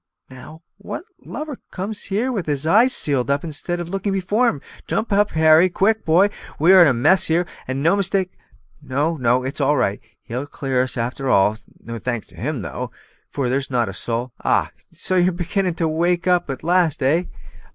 Now, 0.31 0.63
what 0.79 1.03
lubber 1.23 1.57
comes 1.69 2.05
here 2.05 2.31
with 2.31 2.47
his 2.47 2.65
eyes 2.65 2.91
sealed 2.91 3.29
up 3.29 3.43
instead 3.43 3.79
of 3.79 3.87
looking 3.89 4.11
before 4.13 4.47
him? 4.49 4.59
Jump 4.87 5.13
up, 5.13 5.29
Harry; 5.33 5.69
quick, 5.69 6.05
boy! 6.05 6.31
we 6.57 6.73
are 6.73 6.81
in 6.81 6.87
a 6.87 6.93
mess 6.93 7.25
here, 7.25 7.45
and 7.67 7.83
no 7.83 7.95
mistake. 7.95 8.31
No, 8.81 9.15
no; 9.15 9.43
it's 9.43 9.61
all 9.61 9.77
right, 9.77 10.01
he'll 10.23 10.47
clear 10.47 10.81
us 10.81 10.97
a'ter 10.97 11.29
all. 11.29 11.59
No 11.79 11.99
thanks 11.99 12.25
to 12.29 12.35
him 12.35 12.63
though, 12.63 12.89
for 13.29 13.47
there's 13.47 13.69
not 13.69 13.89
a 13.89 13.93
soul 13.93 14.33
ah! 14.43 14.71
so 14.91 15.17
you're 15.17 15.31
beginning 15.31 15.75
to 15.75 15.87
wake 15.87 16.25
up 16.25 16.49
at 16.49 16.63
last, 16.63 17.03
eh!" 17.03 17.25